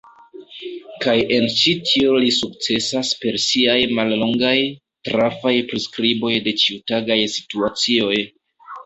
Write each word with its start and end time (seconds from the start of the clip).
Kaj 1.03 1.11
en 1.33 1.43
ĉi 1.57 1.73
tio 1.89 2.15
li 2.23 2.31
sukcesas 2.37 3.11
per 3.25 3.37
siaj 3.43 3.75
mallongaj, 3.99 4.55
trafaj 5.11 5.53
priskriboj 5.73 6.33
de 6.49 6.55
ĉiutagaj 6.63 7.19
situacioj. 7.37 8.17